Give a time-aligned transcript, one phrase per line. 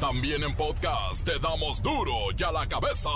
[0.00, 3.10] También en podcast te damos duro y a la cabeza.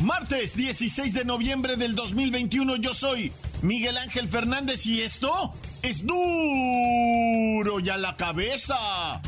[0.00, 5.52] Martes 16 de noviembre del 2021 yo soy Miguel Ángel Fernández y esto
[5.82, 9.20] es duro y a la cabeza.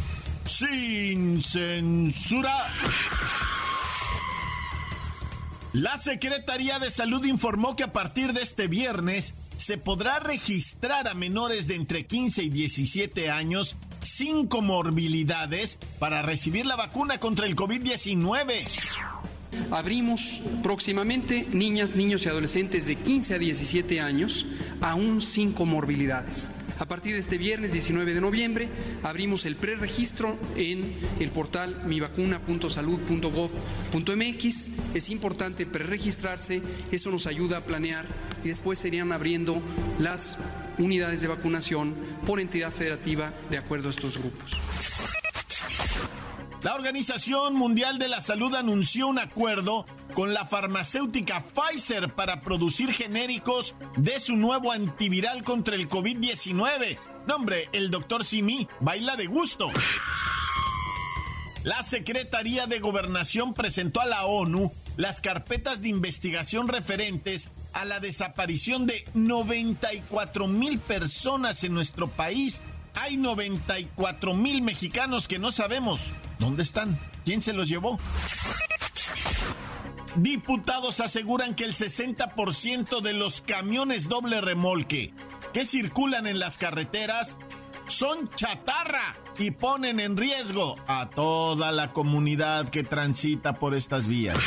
[0.45, 2.66] Sin censura.
[5.76, 11.12] La Secretaría de Salud informó que a partir de este viernes se podrá registrar a
[11.12, 17.54] menores de entre 15 y 17 años sin comorbilidades para recibir la vacuna contra el
[17.54, 18.54] COVID-19.
[19.71, 24.46] Abrimos próximamente niñas, niños y adolescentes de 15 a 17 años,
[24.80, 26.52] aún sin comorbilidades.
[26.79, 28.68] A partir de este viernes 19 de noviembre
[29.03, 34.70] abrimos el preregistro en el portal mivacuna.salud.gov.mx.
[34.94, 36.61] Es importante preregistrarse,
[36.92, 38.04] eso nos ayuda a planear
[38.44, 39.62] y después serían abriendo
[39.98, 40.38] las
[40.78, 41.94] unidades de vacunación
[42.27, 44.52] por entidad federativa de acuerdo a estos grupos.
[46.62, 49.86] La Organización Mundial de la Salud anunció un acuerdo
[50.17, 56.98] con la farmacéutica Pfizer para producir genéricos de su nuevo antiviral contra el COVID-19.
[57.27, 59.70] Nombre, el doctor Simi baila de gusto.
[61.64, 68.00] La Secretaría de Gobernación presentó a la ONU las carpetas de investigación referentes a la
[68.00, 72.62] desaparición de 94 mil personas en nuestro país
[72.94, 76.00] hay 94 mil mexicanos que no sabemos
[76.39, 77.98] dónde están, quién se los llevó.
[80.17, 85.12] Diputados aseguran que el 60% de los camiones doble remolque
[85.53, 87.36] que circulan en las carreteras
[87.86, 94.39] son chatarra y ponen en riesgo a toda la comunidad que transita por estas vías.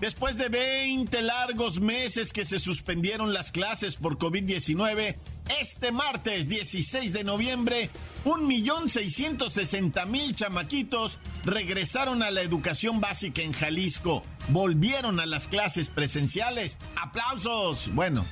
[0.00, 5.16] Después de 20 largos meses que se suspendieron las clases por COVID-19,
[5.60, 7.90] este martes 16 de noviembre,
[8.24, 14.22] 1.660.000 chamaquitos regresaron a la educación básica en Jalisco.
[14.48, 16.78] Volvieron a las clases presenciales.
[17.00, 17.92] ¡Aplausos!
[17.94, 18.24] Bueno,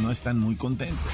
[0.00, 1.12] no están muy contentos.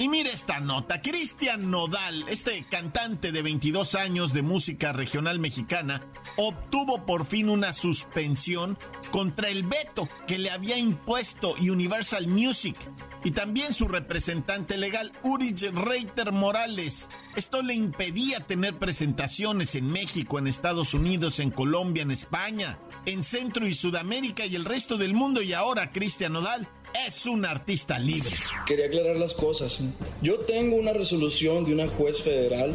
[0.00, 6.00] Y mire esta nota, Cristian Nodal, este cantante de 22 años de música regional mexicana,
[6.38, 8.78] obtuvo por fin una suspensión
[9.10, 12.76] contra el veto que le había impuesto Universal Music
[13.24, 17.06] y también su representante legal, Urich Reiter Morales.
[17.36, 23.22] Esto le impedía tener presentaciones en México, en Estados Unidos, en Colombia, en España, en
[23.22, 26.66] Centro y Sudamérica y el resto del mundo y ahora Cristian Nodal
[27.06, 28.30] es un artista libre.
[28.66, 29.80] Quería aclarar las cosas.
[30.22, 32.74] Yo tengo una resolución de una juez federal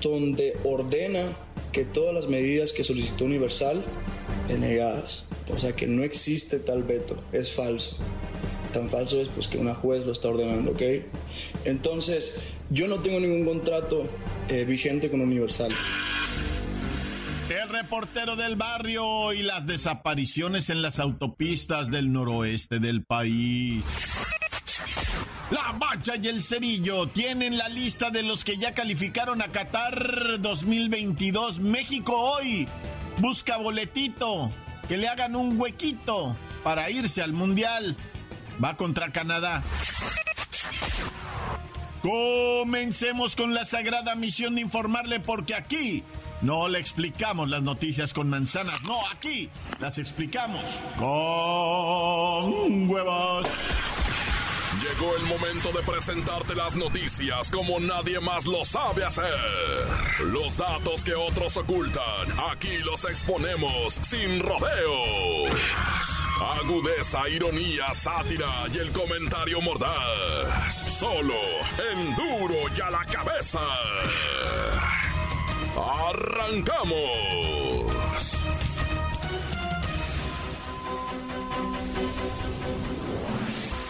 [0.00, 1.36] donde ordena
[1.72, 3.84] que todas las medidas que solicitó Universal
[4.48, 5.24] denegadas.
[5.54, 7.96] O sea que no existe tal veto, es falso.
[8.72, 10.82] Tan falso es pues que una juez lo está ordenando, ¿ok?
[11.64, 14.04] Entonces, yo no tengo ningún contrato
[14.48, 15.72] eh, vigente con Universal.
[17.82, 23.84] Reportero del barrio y las desapariciones en las autopistas del noroeste del país.
[25.52, 30.40] La Bacha y el Cerillo tienen la lista de los que ya calificaron a Qatar
[30.40, 31.60] 2022.
[31.60, 32.66] México hoy
[33.18, 34.50] busca boletito,
[34.88, 37.96] que le hagan un huequito para irse al Mundial.
[38.62, 39.62] Va contra Canadá.
[42.02, 46.02] Comencemos con la sagrada misión de informarle porque aquí
[46.42, 49.48] no le explicamos las noticias con manzanas, no, aquí
[49.80, 50.64] las explicamos
[50.98, 53.46] con huevos.
[54.80, 59.34] Llegó el momento de presentarte las noticias como nadie más lo sabe hacer.
[60.26, 65.50] Los datos que otros ocultan, aquí los exponemos sin rodeos.
[66.40, 70.98] Agudeza, ironía, sátira y el comentario mordaz.
[70.98, 71.34] Solo
[71.90, 73.60] en duro y a la cabeza.
[75.88, 76.92] ¡Arrancamos!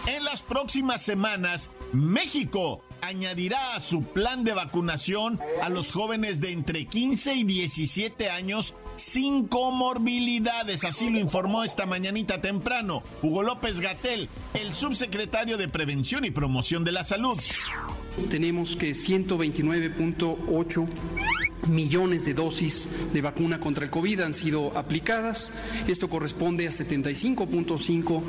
[0.07, 6.53] En las próximas semanas, México añadirá a su plan de vacunación a los jóvenes de
[6.53, 13.79] entre 15 y 17 años sin comorbilidades, así lo informó esta mañanita temprano Hugo López
[13.79, 17.37] Gatel, el subsecretario de Prevención y Promoción de la Salud.
[18.29, 20.87] Tenemos que 129.8
[21.67, 25.53] millones de dosis de vacuna contra el COVID han sido aplicadas.
[25.87, 28.21] Esto corresponde a 75.5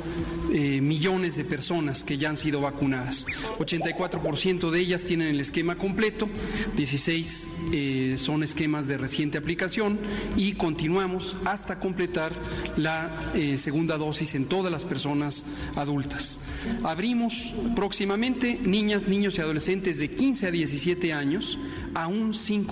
[0.53, 3.25] eh, millones de personas que ya han sido vacunadas.
[3.59, 6.29] 84% de ellas tienen el esquema completo,
[6.75, 9.99] 16 eh, son esquemas de reciente aplicación
[10.35, 12.33] y continuamos hasta completar
[12.77, 15.45] la eh, segunda dosis en todas las personas
[15.75, 16.39] adultas.
[16.83, 21.57] Abrimos próximamente niñas, niños y adolescentes de 15 a 17 años,
[21.93, 22.63] aún sin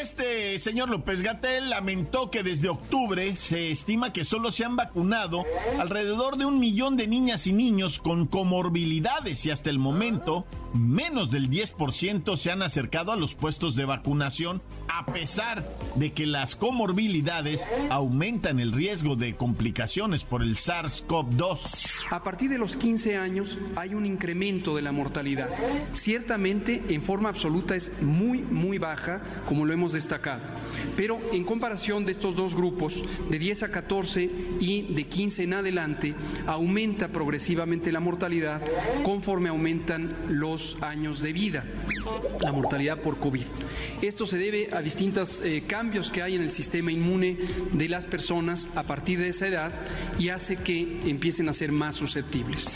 [0.00, 5.44] Este señor López Gatel lamentó que desde octubre se estima que solo se han vacunado
[5.78, 11.30] alrededor de un millón de niñas y niños con comorbilidades y hasta el momento menos
[11.30, 15.64] del 10% se han acercado a los puestos de vacunación a pesar
[15.96, 22.02] de que las comorbilidades aumentan el riesgo de complicaciones por el SARS-CoV-2.
[22.10, 25.48] A partir de los 15 años hay un incremento de la mortalidad.
[25.92, 30.42] Ciertamente en forma absoluta es muy, muy baja, como lo hemos destacado.
[30.96, 34.30] Pero en comparación de estos dos grupos, de 10 a 14
[34.60, 36.14] y de 15 en adelante,
[36.46, 38.62] aumenta progresivamente la mortalidad
[39.04, 41.64] conforme aumentan los años de vida,
[42.40, 43.44] la mortalidad por COVID.
[44.00, 47.38] Esto se debe a distintos eh, cambios que hay en el sistema inmune
[47.72, 49.72] de las personas a partir de esa edad
[50.18, 52.70] y hace que empiecen a ser más susceptibles.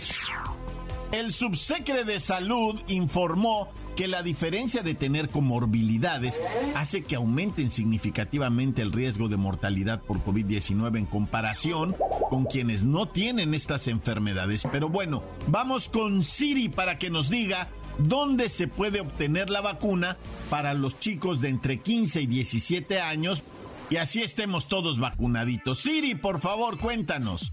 [1.13, 6.43] El subsecre de Salud informó que la diferencia de tener comorbilidades
[6.77, 11.97] hace que aumenten significativamente el riesgo de mortalidad por COVID-19 en comparación
[12.29, 14.69] con quienes no tienen estas enfermedades.
[14.71, 20.19] Pero bueno, vamos con Siri para que nos diga dónde se puede obtener la vacuna
[20.51, 23.43] para los chicos de entre 15 y 17 años
[23.89, 25.79] y así estemos todos vacunaditos.
[25.79, 27.53] Siri, por favor, cuéntanos.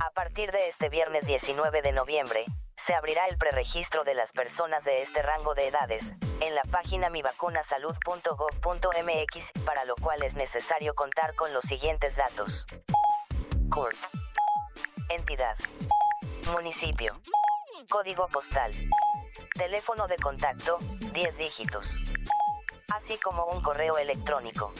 [0.00, 2.44] A partir de este viernes 19 de noviembre,
[2.78, 7.10] se abrirá el preregistro de las personas de este rango de edades, en la página
[7.10, 12.64] mivacunasalud.gov.mx, para lo cual es necesario contar con los siguientes datos.
[13.68, 13.96] CURP.
[15.08, 15.56] Entidad.
[16.52, 17.20] Municipio.
[17.90, 18.70] Código postal.
[19.54, 20.78] Teléfono de contacto,
[21.12, 21.98] 10 dígitos.
[22.94, 24.72] Así como un correo electrónico.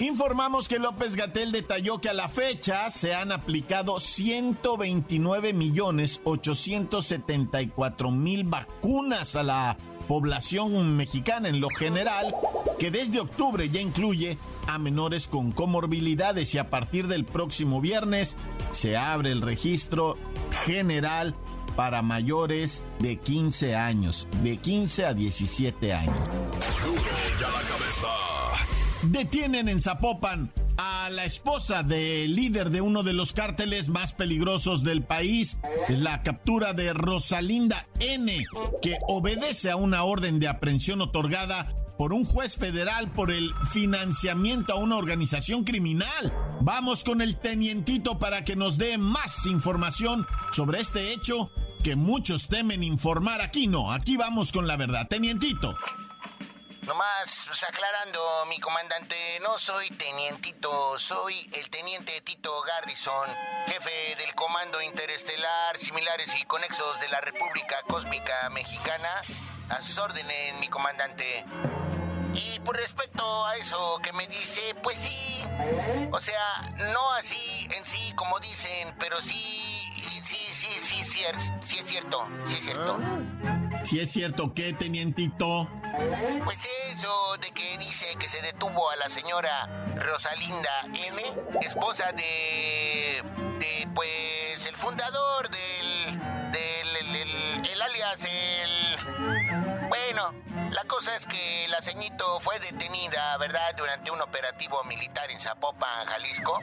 [0.00, 8.10] Informamos que López Gatel detalló que a la fecha se han aplicado 129 millones 874
[8.10, 9.76] mil vacunas a la
[10.08, 12.34] población mexicana en lo general,
[12.80, 14.36] que desde octubre ya incluye
[14.66, 18.36] a menores con comorbilidades y a partir del próximo viernes
[18.72, 20.16] se abre el registro
[20.64, 21.36] general
[21.76, 26.28] para mayores de 15 años, de 15 a 17 años.
[29.10, 34.82] Detienen en Zapopan a la esposa del líder de uno de los cárteles más peligrosos
[34.82, 35.58] del país,
[35.88, 38.44] la captura de Rosalinda N,
[38.80, 41.68] que obedece a una orden de aprehensión otorgada
[41.98, 46.32] por un juez federal por el financiamiento a una organización criminal.
[46.60, 51.50] Vamos con el tenientito para que nos dé más información sobre este hecho
[51.82, 53.42] que muchos temen informar.
[53.42, 55.06] Aquí no, aquí vamos con la verdad.
[55.08, 55.76] Tenientito.
[56.86, 63.26] Nomás pues, aclarando, mi comandante, no soy tenientito, soy el teniente Tito Garrison,
[63.66, 69.08] jefe del Comando Interestelar, similares y conexos de la República Cósmica Mexicana.
[69.70, 71.46] A sus órdenes, mi comandante.
[72.34, 75.42] Y por respecto a eso que me dice, pues sí.
[76.12, 81.30] O sea, no así en sí como dicen, pero sí, sí, sí, sí, sí,
[81.62, 82.98] sí es cierto, sí es cierto.
[83.84, 85.68] Si es cierto que, tenientito.
[86.44, 86.58] Pues
[86.90, 91.22] eso de que dice que se detuvo a la señora Rosalinda N,
[91.60, 93.22] esposa de,
[93.58, 96.18] de pues, el fundador del,
[96.50, 99.88] del, el, alias, el...
[99.88, 100.32] Bueno,
[100.70, 106.06] la cosa es que la ceñito fue detenida, ¿verdad?, durante un operativo militar en Zapopan,
[106.06, 106.58] Jalisco.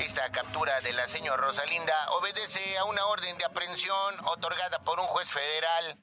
[0.00, 5.06] Esta captura de la señora Rosalinda obedece a una orden de aprehensión otorgada por un
[5.06, 5.96] juez federal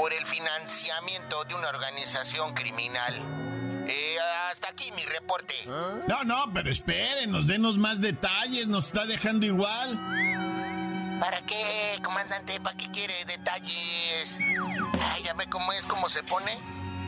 [0.00, 3.20] por el financiamiento de una organización criminal.
[3.86, 4.16] Eh,
[4.50, 5.54] hasta aquí mi reporte.
[6.08, 11.18] No, no, pero espérenos, denos más detalles, nos está dejando igual.
[11.20, 12.58] ¿Para qué, comandante?
[12.60, 14.38] ¿Para qué quiere detalles?
[15.12, 16.58] Ay, ya ve cómo es, cómo se pone.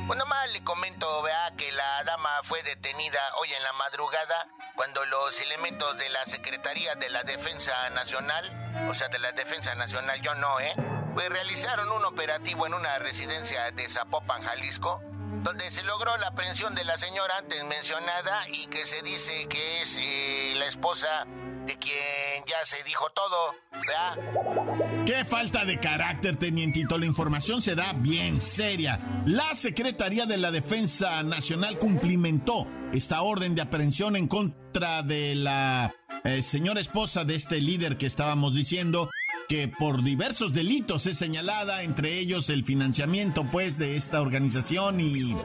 [0.06, 5.02] Pues nomás le comento, vea, que la dama fue detenida hoy en la madrugada cuando
[5.06, 10.20] los elementos de la Secretaría de la Defensa Nacional, o sea, de la Defensa Nacional,
[10.20, 10.74] yo no, ¿eh?
[11.14, 15.00] Pues realizaron un operativo en una residencia de Zapopan, Jalisco,
[15.42, 19.82] donde se logró la aprehensión de la señora antes mencionada y que se dice que
[19.82, 21.26] es eh, la esposa
[21.66, 25.04] de quien ya se dijo todo, ¿verdad?
[25.06, 26.98] Qué falta de carácter, tenientito.
[26.98, 29.00] La información se da bien seria.
[29.26, 35.94] La Secretaría de la Defensa Nacional cumplimentó esta orden de aprehensión en contra de la
[36.24, 39.08] eh, señora esposa de este líder que estábamos diciendo
[39.52, 45.36] que por diversos delitos es señalada, entre ellos el financiamiento pues de esta organización y,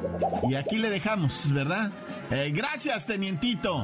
[0.49, 1.91] y aquí le dejamos, ¿verdad?
[2.31, 3.83] Eh, gracias, tenientito.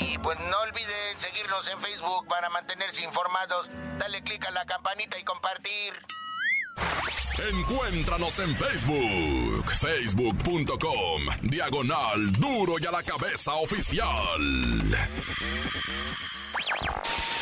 [0.00, 3.70] Y pues no olviden seguirnos en Facebook para mantenerse informados.
[3.98, 5.92] Dale click a la campanita y compartir.
[7.52, 14.40] Encuéntranos en Facebook, facebook.com, diagonal duro y a la cabeza oficial.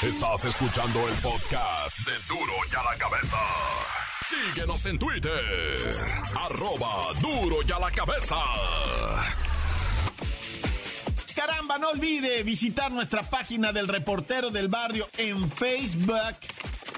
[0.02, 3.36] Estás escuchando el podcast de duro y a la cabeza.
[4.28, 5.96] Síguenos en Twitter,
[6.34, 8.36] arroba duro y a la cabeza.
[11.34, 16.36] Caramba, no olvide visitar nuestra página del reportero del barrio en Facebook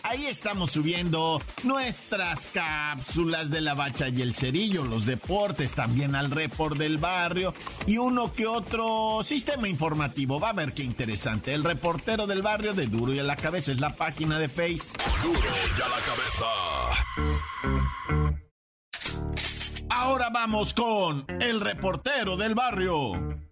[0.09, 6.31] Ahí estamos subiendo nuestras cápsulas de la bacha y el cerillo, los deportes, también al
[6.31, 7.53] report del barrio
[7.87, 10.41] y uno que otro sistema informativo.
[10.41, 11.53] Va a ver qué interesante.
[11.53, 14.91] El reportero del barrio de Duro y a la cabeza es la página de Face.
[15.23, 16.47] Duro y a la cabeza.
[19.91, 23.48] Ahora vamos con el reportero del barrio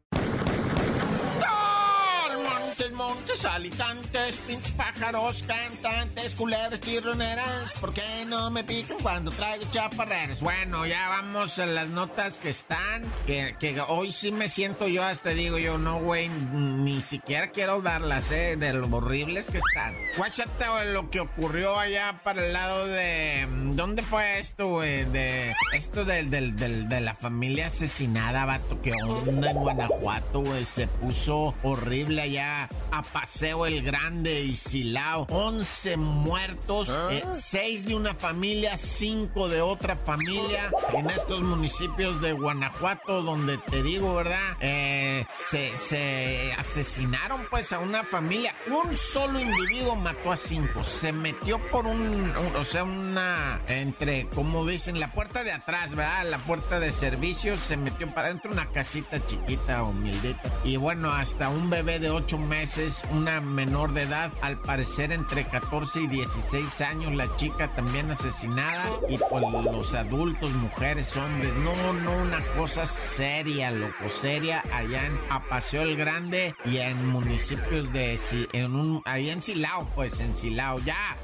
[3.27, 7.73] montes, alicantes, pinches pájaros, cantantes, culebras, tirroneras.
[7.81, 10.41] ¿Por qué no me pican cuando traigo chaparreras?
[10.41, 13.05] Bueno, ya vamos a las notas que están.
[13.27, 17.81] Que, que hoy sí me siento yo, hasta digo yo, no, güey, ni siquiera quiero
[17.83, 18.57] darlas, ¿eh?
[18.57, 19.93] De lo horribles que están.
[20.17, 23.47] Guáchate lo que ocurrió allá para el lado de.
[23.75, 25.05] ¿Dónde fue esto, güey?
[25.05, 25.55] De.
[25.75, 30.65] Esto del, del, del, de la familia asesinada, vato, que onda en Guanajuato, güey.
[30.65, 35.27] Se puso horrible allá a Paseo el Grande y Silao.
[35.31, 37.59] 11 muertos, 6 ¿Ah?
[37.59, 43.83] eh, de una familia, 5 de otra familia en estos municipios de Guanajuato donde te
[43.83, 44.57] digo, ¿verdad?
[44.61, 48.55] Eh, se, se, asesinaron pues a una familia.
[48.71, 50.85] Un solo individuo mató a 5.
[50.85, 56.31] Se metió por un, o sea, una, entre, como dicen, la puerta de atrás, ¿verdad?
[56.31, 60.43] La puerta de servicios se metió para adentro una casita chiquita, humildita.
[60.63, 65.13] Y bueno, hasta un bebé de 8 meses es una menor de edad, al parecer
[65.13, 71.55] entre 14 y 16 años, la chica también asesinada y pues los adultos, mujeres, hombres,
[71.55, 77.93] no, no, una cosa seria, loco, seria, allá en Apaseo el Grande y en municipios
[77.93, 78.19] de,
[78.53, 81.17] en un, allá en Silao, pues en Silao, ya.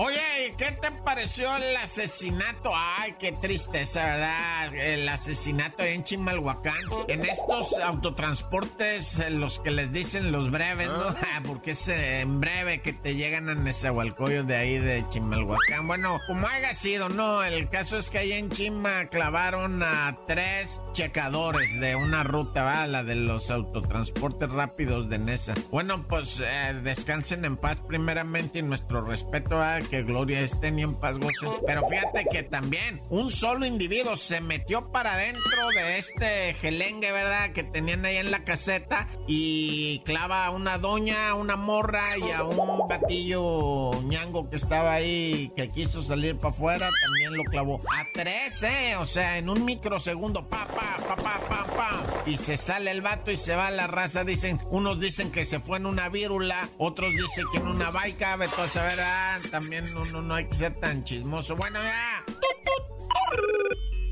[0.00, 2.70] Oye, ¿qué te pareció el asesinato?
[2.72, 4.72] Ay, qué tristeza, ¿verdad?
[4.76, 6.76] El asesinato en Chimalhuacán.
[7.08, 11.02] En estos autotransportes, los que les dicen los breves, ¿no?
[11.02, 11.42] Ah.
[11.44, 15.88] Porque es eh, en breve que te llegan a Nezahualcóyotl de ahí de Chimalhuacán.
[15.88, 17.42] Bueno, como haya sido, no.
[17.42, 22.86] El caso es que ahí en Chima clavaron a tres checadores de una ruta, ¿va?
[22.86, 25.54] La de los autotransportes rápidos de Nesa.
[25.72, 30.82] Bueno, pues eh, descansen en paz primeramente y nuestro respeto a que gloria estén y
[30.82, 31.50] en paz gocen.
[31.66, 37.52] Pero fíjate que también un solo individuo se metió para adentro de este gelengue, ¿verdad?
[37.52, 42.30] Que tenían ahí en la caseta y clava a una doña, a una morra y
[42.30, 47.80] a un batillo ñango que estaba ahí que quiso salir para afuera, también lo clavó.
[47.90, 48.96] A tres, ¿eh?
[48.96, 52.22] O sea, en un microsegundo, pa, pa, pa, pa, pa, pa.
[52.26, 54.24] Y se sale el vato y se va a la raza.
[54.24, 58.36] Dicen, unos dicen que se fue en una vírula, otros dicen que en una baica,
[58.36, 61.56] veto a saber, ah, también no, no, no hay que ser tan chismoso.
[61.56, 62.24] Bueno, ya.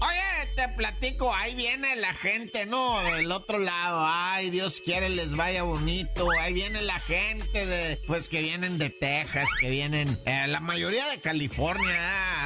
[0.01, 3.01] Oye, te platico, ahí viene la gente, ¿no?
[3.15, 4.05] Del otro lado.
[4.05, 6.29] Ay, Dios quiere les vaya bonito.
[6.41, 11.09] Ahí viene la gente de, pues que vienen de Texas, que vienen, eh, la mayoría
[11.09, 11.99] de California,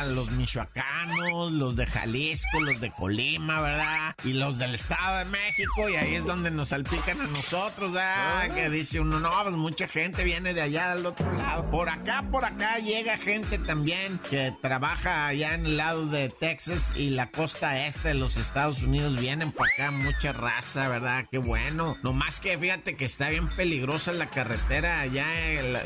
[0.04, 4.14] los michoacanos, los de Jalisco, los de Colima, ¿verdad?
[4.24, 8.42] Y los del Estado de México, y ahí es donde nos salpican a nosotros, ¿verdad?
[8.42, 8.54] Ah.
[8.54, 11.64] Que dice uno, no, pues mucha gente viene de allá del otro lado.
[11.70, 16.94] Por acá, por acá llega gente también que trabaja allá en el lado de Texas
[16.96, 21.24] y la costa este de los Estados Unidos vienen por acá mucha raza, ¿verdad?
[21.30, 21.96] Qué bueno.
[22.02, 25.26] Nomás que fíjate que está bien peligrosa la carretera allá,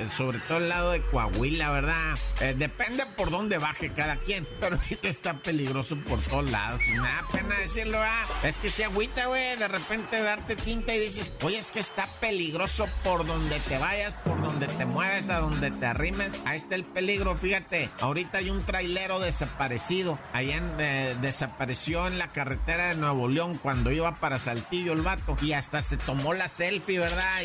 [0.08, 2.18] sobre todo el lado de Coahuila, ¿verdad?
[2.40, 6.82] Eh, depende por dónde baje cada quien, pero ahorita está peligroso por todos lados.
[6.82, 8.26] Sin nada pena decirlo, ¿verdad?
[8.42, 12.06] Es que se agüita, güey, de repente darte tinta y dices, oye, es que está
[12.20, 16.76] peligroso por donde te vayas, por donde te mueves, a donde te arrimes, ahí está
[16.76, 17.36] el peligro.
[17.36, 20.16] Fíjate, ahorita hay un trailero desaparecido.
[20.32, 25.36] Allá en, desapareció en la carretera de Nuevo León cuando iba para Saltillo el vato.
[25.42, 27.42] Y hasta se tomó la selfie, ¿verdad?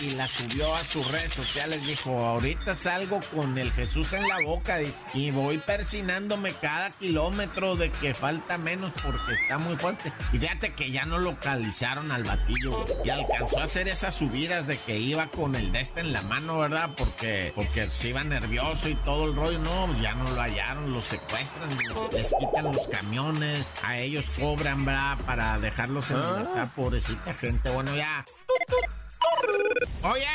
[0.00, 1.84] Y, la subió a sus redes sociales.
[1.84, 4.78] Dijo, ahorita salgo con el Jesús en la boca
[5.14, 10.12] y voy persinándome cada kilómetro de que falta menos porque está muy fuerte.
[10.32, 14.78] Y fíjate que ya no localizaron al batillo y alcanzó a hacer esas subidas de
[14.78, 16.90] que iba con el de este en la mano, ¿verdad?
[16.96, 19.58] Porque, porque se iba nervioso y todo el rollo.
[19.58, 21.70] No, ya no lo hallaron, los secuestran,
[22.12, 25.18] les quitan los camiones, a ellos cobran, ¿verdad?
[25.26, 26.70] Para dejarlos en ah.
[26.74, 27.70] pobrecita gente.
[27.70, 28.24] Bueno, ya.
[30.02, 30.26] Oye,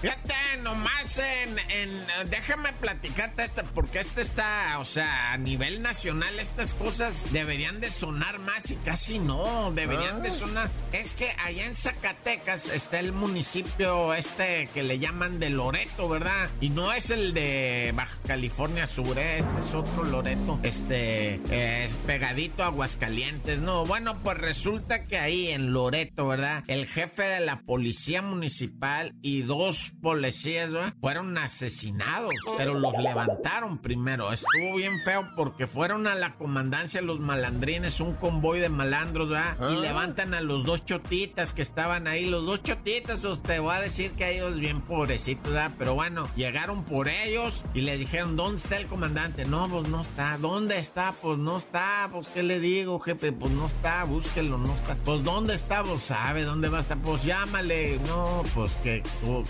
[0.00, 0.34] fíjate,
[0.64, 6.74] nomás en, en, Déjame platicarte este, porque este está, o sea, a nivel nacional estas
[6.74, 10.32] cosas deberían de sonar más y casi no, deberían de ah.
[10.32, 10.70] sonar.
[10.92, 16.50] Es que allá en Zacatecas está el municipio este que le llaman de Loreto, ¿verdad?
[16.60, 19.38] Y no es el de Baja California Sur, ¿eh?
[19.38, 21.40] este es otro Loreto, este,
[21.84, 23.84] es pegadito a Aguascalientes, ¿no?
[23.84, 26.64] Bueno, pues resulta que ahí en Loreto, ¿verdad?
[26.68, 30.53] El jefe de la policía municipal y dos policías
[31.00, 34.32] fueron asesinados, pero los levantaron primero.
[34.32, 39.56] Estuvo bien feo porque fueron a la comandancia los malandrines, un convoy de malandros, ¿verdad?
[39.70, 39.80] Y ah.
[39.80, 42.26] levantan a los dos chotitas que estaban ahí.
[42.26, 45.72] Los dos chotitas, pues, te voy a decir que ellos bien pobrecitos, ¿verdad?
[45.78, 49.44] Pero bueno, llegaron por ellos y le dijeron, ¿dónde está el comandante?
[49.44, 50.38] No, pues no está.
[50.38, 51.12] ¿Dónde está?
[51.20, 52.08] Pues no está.
[52.12, 53.32] Pues, ¿qué le digo, jefe?
[53.32, 54.96] Pues no está, búsquelo, no está.
[54.96, 55.82] Pues, ¿dónde está?
[55.82, 56.98] Pues sabe dónde va a estar.
[56.98, 57.98] Pues llámale.
[58.06, 59.02] No, pues que,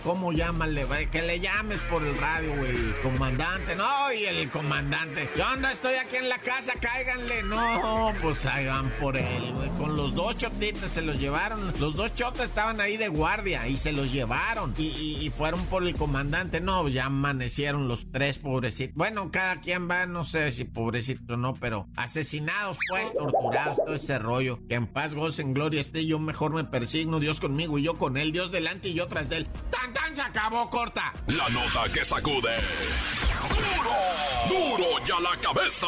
[0.02, 0.84] ¿cómo llámale?
[0.94, 2.92] Que le llames por el radio, güey.
[3.02, 5.28] Comandante, no, y el comandante.
[5.36, 7.42] Yo ando, estoy aquí en la casa, cáiganle.
[7.42, 9.68] No, pues ahí van por él, güey.
[9.70, 11.72] Con los dos chotitas se los llevaron.
[11.80, 14.72] Los dos chotas estaban ahí de guardia y se los llevaron.
[14.78, 16.60] Y, fueron por el comandante.
[16.60, 18.94] No, ya amanecieron los tres pobrecitos.
[18.94, 23.94] Bueno, cada quien va, no sé si pobrecito o no, pero asesinados, pues, torturados, todo
[23.94, 24.60] ese rollo.
[24.68, 26.06] Que en paz, goce, en gloria esté.
[26.06, 29.28] Yo mejor me persigno, Dios conmigo y yo con él, Dios delante y yo tras
[29.28, 29.48] de él.
[29.70, 30.14] ¡Tan, tan!
[30.14, 30.70] Se acabó,
[31.28, 32.56] La nota que sacude.
[34.48, 34.76] ¡Duro!
[34.76, 35.86] ¡Duro ya la cabeza!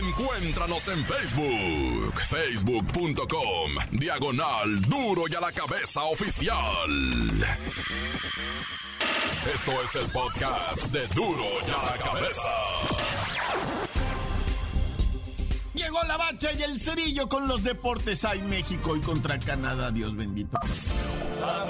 [0.00, 6.90] Encuéntranos en Facebook, facebook.com, diagonal duro y a la cabeza oficial.
[9.54, 12.48] Esto es el podcast de duro y a la cabeza.
[15.74, 18.24] Llegó la bacha y el cerillo con los deportes.
[18.24, 20.58] Hay México y contra Canadá, Dios bendito.
[21.42, 21.64] A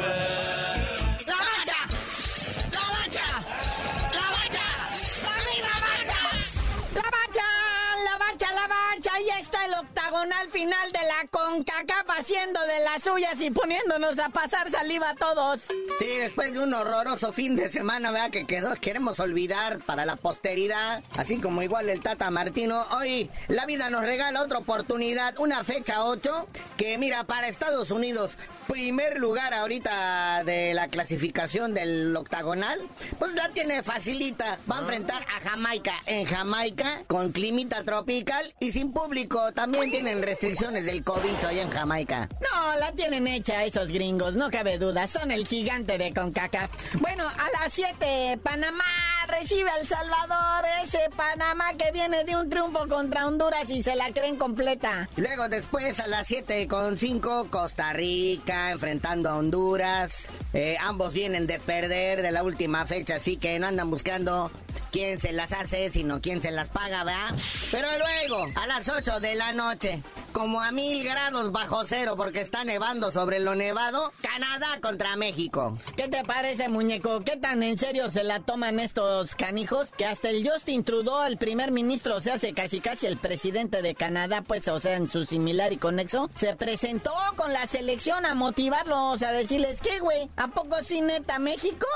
[10.21, 15.15] al final de la CONCACAF haciendo de las suyas y poniéndonos a pasar saliva a
[15.15, 15.61] todos.
[16.01, 18.33] Sí, después de un horroroso fin de semana, ¿verdad?
[18.33, 22.85] Que quedó, queremos olvidar para la posteridad, así como igual el Tata Martino.
[22.99, 28.37] Hoy la vida nos regala otra oportunidad, una fecha 8, que mira, para Estados Unidos,
[28.67, 32.81] primer lugar ahorita de la clasificación del octagonal,
[33.21, 34.59] pues la tiene facilita.
[34.69, 39.53] Va a enfrentar a Jamaica en Jamaica, con climita tropical y sin público.
[39.53, 42.27] También tiene restricciones del COVID allá en Jamaica.
[42.41, 45.07] No, la tienen hecha esos gringos, no cabe duda.
[45.07, 46.71] Son el gigante de CONCACAF.
[47.01, 48.85] Bueno, a las 7, Panamá
[49.29, 50.65] recibe al Salvador.
[50.83, 55.09] Ese Panamá que viene de un triunfo contra Honduras y se la creen completa.
[55.17, 60.27] Luego, después, a las 7 con 5, Costa Rica enfrentando a Honduras.
[60.53, 64.51] Eh, ambos vienen de perder de la última fecha, así que no andan buscando
[64.91, 67.35] quién se las hace, sino quién se las paga, ¿verdad?
[67.71, 72.41] Pero luego, a las 8 de la noche, como a mil grados bajo cero porque
[72.41, 75.77] está nevando sobre lo nevado, Canadá contra México.
[75.97, 77.21] ¿Qué te parece, muñeco?
[77.21, 79.91] ¿Qué tan en serio se la toman estos canijos?
[79.97, 83.83] Que hasta el Justin Trudeau, el primer ministro, o sea, hace casi casi el presidente
[83.83, 88.27] de Canadá, pues, o sea, en su similar y conexo, se presentó con la selección
[88.27, 90.31] a motivarlos, a decirles, ¿qué, güey?
[90.37, 91.87] ¿A poco sí neta México?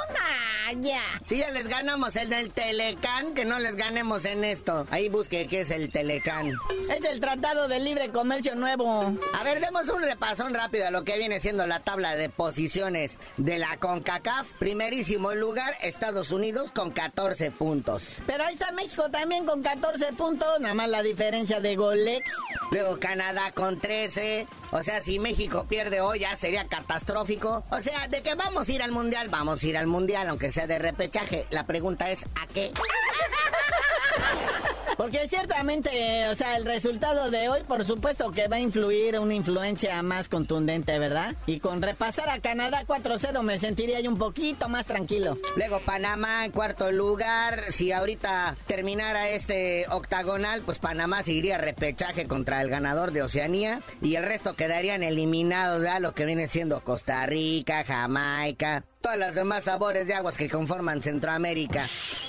[0.80, 1.02] Ya.
[1.26, 4.86] Si ya les ganamos en el Telecán, que no les ganemos en esto.
[4.90, 6.52] Ahí busque qué es el Telecán.
[6.90, 9.12] Es el Tratado de Libre Comercio comercio nuevo.
[9.34, 13.18] A ver, demos un repasón rápido a lo que viene siendo la tabla de posiciones
[13.36, 14.52] de la CONCACAF.
[14.60, 18.04] Primerísimo lugar, Estados Unidos con 14 puntos.
[18.26, 22.32] Pero ahí está México también con 14 puntos, nada más la diferencia de golex.
[22.70, 24.46] Luego Canadá con 13.
[24.70, 27.64] O sea, si México pierde hoy ya sería catastrófico.
[27.70, 30.50] O sea, de que vamos a ir al mundial, vamos a ir al mundial, aunque
[30.50, 31.46] sea de repechaje.
[31.50, 32.72] La pregunta es, ¿a qué?
[34.96, 39.34] Porque ciertamente, o sea, el resultado de hoy, por supuesto que va a influir una
[39.34, 41.34] influencia más contundente, ¿verdad?
[41.46, 45.38] Y con repasar a Canadá 4-0 me sentiría yo un poquito más tranquilo.
[45.56, 47.64] Luego Panamá en cuarto lugar.
[47.72, 53.80] Si ahorita terminara este octagonal, pues Panamá seguiría repechaje contra el ganador de Oceanía.
[54.02, 59.34] Y el resto quedarían eliminados ya lo que viene siendo Costa Rica, Jamaica, todas las
[59.34, 61.84] demás sabores de aguas que conforman Centroamérica.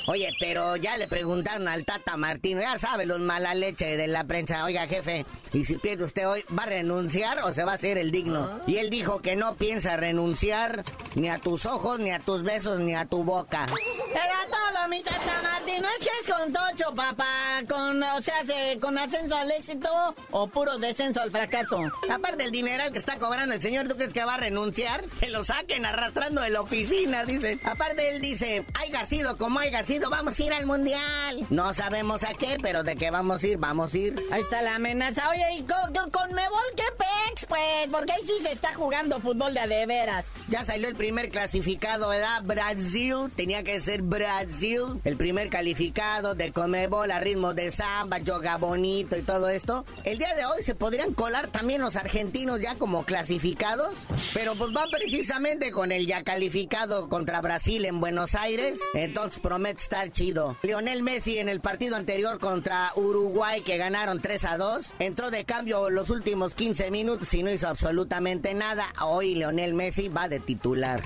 [0.07, 4.25] Oye, pero ya le preguntaron al Tata Martino, ya sabe los mala leche de la
[4.25, 7.75] prensa, oiga jefe, y si pierde usted hoy, ¿va a renunciar o se va a
[7.75, 8.59] hacer el digno?
[8.67, 10.83] Y él dijo que no piensa renunciar
[11.15, 13.67] ni a tus ojos, ni a tus besos, ni a tu boca.
[14.09, 14.52] Era
[14.87, 18.35] mi Tata Martino, es que es con tocho, papá, con, o sea,
[18.81, 19.89] con ascenso al éxito
[20.31, 21.79] o puro descenso al fracaso.
[22.09, 25.03] Aparte del dineral que está cobrando el señor, ¿tú crees que va a renunciar?
[25.19, 27.59] Que lo saquen arrastrando el oficina, dice.
[27.63, 31.47] Aparte, él dice, haya sido como haya sido, vamos a ir al mundial.
[31.49, 34.21] No sabemos a qué, pero de qué vamos a ir, vamos a ir.
[34.31, 35.29] Ahí está la amenaza.
[35.29, 37.87] Oye, ¿y con, con, Mebol qué pex, pues?
[37.91, 40.25] Porque ahí sí se está jugando fútbol de a de veras.
[40.49, 42.41] Ya salió el primer clasificado, ¿verdad?
[42.43, 44.72] Brasil, tenía que ser Brasil.
[45.03, 49.85] El primer calificado de Conmebol a ritmo de samba, yoga bonito y todo esto.
[50.03, 53.93] El día de hoy se podrían colar también los argentinos ya como clasificados,
[54.33, 59.81] pero pues van precisamente con el ya calificado contra Brasil en Buenos Aires, entonces promete
[59.81, 60.57] estar chido.
[60.63, 65.45] Lionel Messi en el partido anterior contra Uruguay que ganaron 3 a 2, entró de
[65.45, 68.87] cambio los últimos 15 minutos y no hizo absolutamente nada.
[69.01, 71.03] Hoy Lionel Messi va de titular.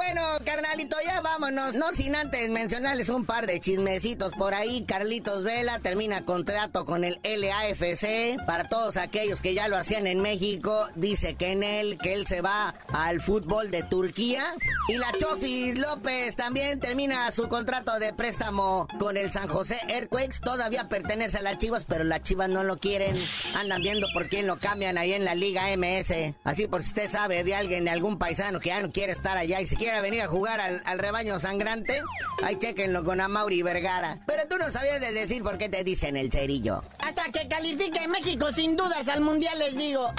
[0.00, 1.74] Bueno, carnalito, ya vámonos.
[1.74, 4.82] No sin antes mencionarles un par de chismecitos por ahí.
[4.86, 8.42] Carlitos Vela termina contrato con el LAFC.
[8.46, 12.26] Para todos aquellos que ya lo hacían en México, dice que en él, que él
[12.26, 14.42] se va al fútbol de Turquía.
[14.88, 20.40] Y la Chofis López también termina su contrato de préstamo con el San José Earthquakes.
[20.40, 23.14] Todavía pertenece a las Chivas, pero las Chivas no lo quieren.
[23.54, 26.34] Andan viendo por quién lo cambian ahí en la Liga MS.
[26.42, 29.36] Así por si usted sabe de alguien, de algún paisano que ya no quiere estar
[29.36, 32.00] allá y si quiere venir a jugar al, rebaño sangrante,
[32.44, 34.20] ahí chequenlo con Amauri Vergara.
[34.26, 36.84] Pero tú no sabías de decir por qué te dicen el cerillo.
[36.98, 40.12] Hasta que califique México sin dudas al mundial, les digo.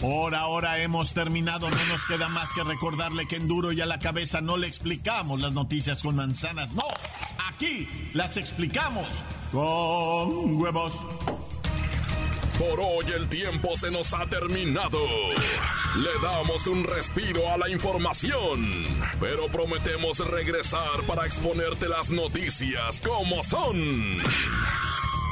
[0.00, 3.86] Por ahora hemos terminado, no nos queda más que recordarle que en duro y a
[3.86, 6.84] la cabeza no le explicamos las noticias con manzanas, no,
[7.48, 9.06] aquí las explicamos
[9.50, 10.94] con huevos.
[12.58, 14.98] Por hoy el tiempo se nos ha terminado.
[15.96, 18.84] Le damos un respiro a la información,
[19.20, 24.20] pero prometemos regresar para exponerte las noticias como son.